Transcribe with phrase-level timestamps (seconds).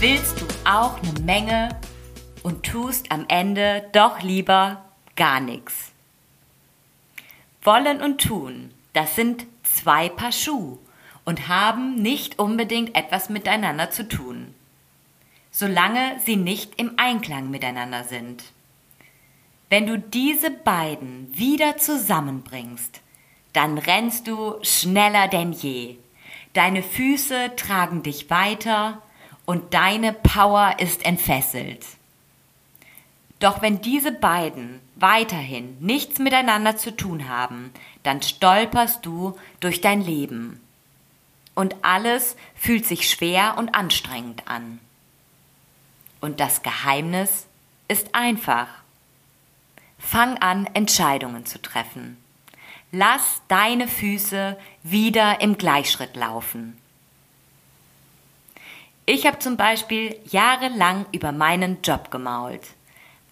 [0.00, 1.70] Willst du auch eine Menge
[2.44, 4.84] und tust am Ende doch lieber
[5.16, 5.90] gar nichts?
[7.62, 10.78] Wollen und tun, das sind zwei Paar Schuh
[11.24, 14.54] und haben nicht unbedingt etwas miteinander zu tun,
[15.50, 18.44] solange sie nicht im Einklang miteinander sind.
[19.68, 23.00] Wenn du diese beiden wieder zusammenbringst,
[23.52, 25.96] dann rennst du schneller denn je.
[26.52, 29.02] Deine Füße tragen dich weiter
[29.48, 31.82] und deine Power ist entfesselt.
[33.40, 40.02] Doch wenn diese beiden weiterhin nichts miteinander zu tun haben, dann stolperst du durch dein
[40.02, 40.60] Leben.
[41.54, 44.80] Und alles fühlt sich schwer und anstrengend an.
[46.20, 47.46] Und das Geheimnis
[47.88, 48.68] ist einfach.
[49.98, 52.18] Fang an, Entscheidungen zu treffen.
[52.92, 56.76] Lass deine Füße wieder im Gleichschritt laufen.
[59.10, 62.60] Ich habe zum Beispiel jahrelang über meinen Job gemault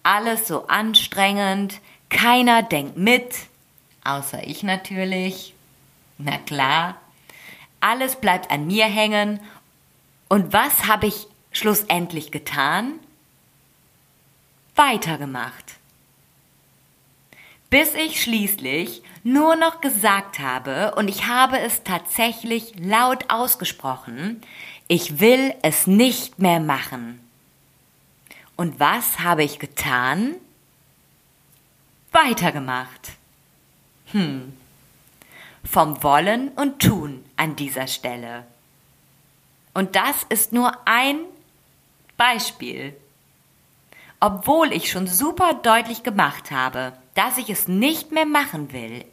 [0.07, 3.35] alles so anstrengend, keiner denkt mit,
[4.05, 5.53] außer ich natürlich.
[6.17, 6.95] Na klar,
[7.81, 9.41] alles bleibt an mir hängen.
[10.29, 12.93] Und was habe ich schlussendlich getan?
[14.77, 15.75] Weitergemacht.
[17.69, 24.41] Bis ich schließlich nur noch gesagt habe, und ich habe es tatsächlich laut ausgesprochen,
[24.87, 27.19] ich will es nicht mehr machen.
[28.55, 30.35] Und was habe ich getan?
[32.11, 33.11] Weitergemacht.
[34.11, 34.53] Hm.
[35.63, 38.45] Vom Wollen und Tun an dieser Stelle.
[39.73, 41.19] Und das ist nur ein
[42.15, 42.95] Beispiel.
[44.19, 49.05] Obwohl ich schon super deutlich gemacht habe, dass ich es nicht mehr machen will,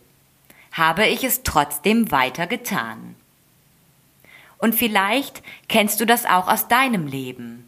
[0.72, 3.16] habe ich es trotzdem weiter getan.
[4.58, 7.64] Und vielleicht kennst du das auch aus deinem Leben.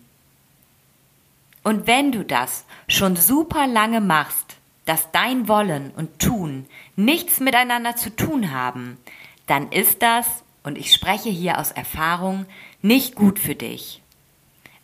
[1.63, 7.97] Und wenn du das schon super lange machst, dass dein Wollen und Tun nichts miteinander
[7.97, 8.99] zu tun haben,
[9.47, 10.27] dann ist das,
[10.63, 12.47] und ich spreche hier aus Erfahrung,
[12.83, 14.01] nicht gut für dich.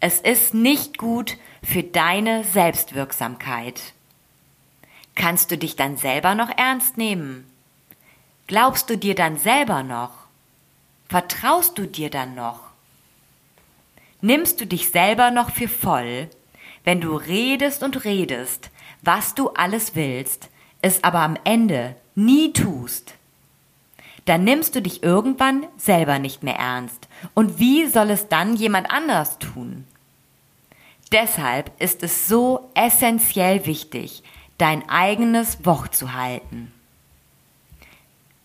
[0.01, 3.81] Es ist nicht gut für deine Selbstwirksamkeit.
[5.15, 7.47] Kannst du dich dann selber noch ernst nehmen?
[8.49, 10.22] Glaubst du dir dann selber noch?
[11.13, 12.59] Vertraust du dir dann noch?
[14.21, 16.29] Nimmst du dich selber noch für voll
[16.85, 18.71] wenn du redest und redest,
[19.03, 20.49] was du alles willst,
[20.81, 23.15] es aber am Ende nie tust,
[24.25, 27.09] dann nimmst du dich irgendwann selber nicht mehr ernst.
[27.35, 29.85] Und wie soll es dann jemand anders tun?
[31.11, 34.23] Deshalb ist es so essentiell wichtig,
[34.59, 36.73] dein eigenes Wort zu halten.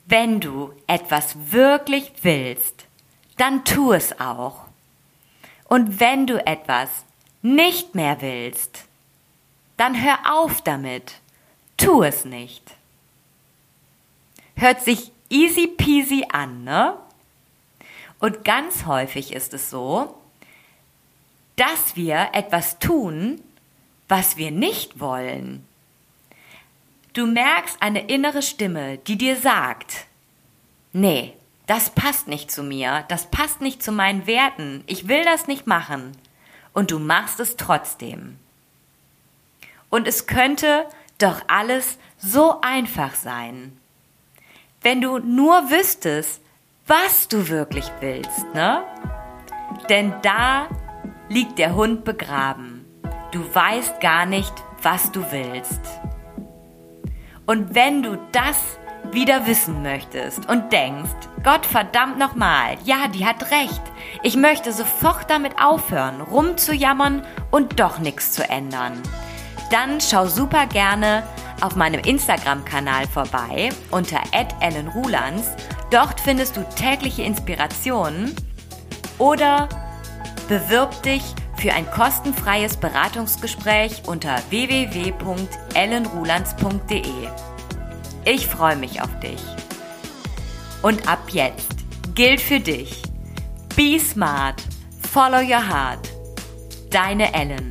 [0.09, 2.85] Wenn du etwas wirklich willst,
[3.35, 4.66] dann tu es auch.
[5.66, 6.90] Und wenn du etwas
[7.41, 8.85] nicht mehr willst,
[9.75, 11.16] dann hör auf damit.
[11.75, 12.63] Tu es nicht.
[14.56, 16.97] Hört sich easy peasy an, ne?
[18.19, 20.17] Und ganz häufig ist es so,
[21.57, 23.44] dass wir etwas tun,
[24.07, 25.67] was wir nicht wollen.
[27.17, 30.05] Du merkst eine innere Stimme, die dir sagt,
[30.94, 31.33] nee,
[31.66, 35.66] das passt nicht zu mir, das passt nicht zu meinen Werten, ich will das nicht
[35.66, 36.11] machen
[36.73, 38.38] und du machst es trotzdem.
[39.90, 40.85] Und es könnte
[41.17, 43.75] doch alles so einfach sein.
[44.84, 46.40] Wenn du nur wüsstest,
[46.85, 48.84] was du wirklich willst, ne?
[49.90, 50.70] Denn da
[51.29, 52.85] liegt der Hund begraben.
[53.31, 54.53] Du weißt gar nicht,
[54.84, 55.81] was du willst.
[57.47, 58.58] Und wenn du das
[59.14, 61.09] wieder wissen möchtest und denkst,
[61.44, 63.82] Gott verdammt nochmal, ja, die hat recht.
[64.22, 69.02] Ich möchte sofort damit aufhören, rumzujammern und doch nichts zu ändern.
[69.72, 71.23] Dann schau super gerne
[71.61, 74.20] auf meinem Instagram-Kanal vorbei unter
[74.59, 75.52] @ellenrulands.
[75.90, 78.35] Dort findest du tägliche Inspirationen
[79.20, 79.70] oder
[80.49, 81.23] bewirb dich
[81.58, 87.04] für ein kostenfreies Beratungsgespräch unter www.ellenrulands.de.
[88.26, 89.40] Ich freue mich auf dich.
[90.82, 91.76] Und ab jetzt
[92.14, 93.02] gilt für dich.
[93.76, 94.62] Be smart,
[95.12, 96.09] Follow Your Heart.
[96.90, 97.70] Deine Ellen.